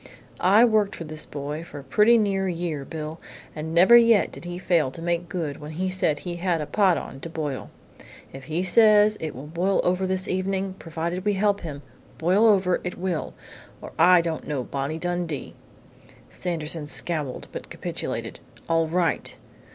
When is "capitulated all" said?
17.69-18.87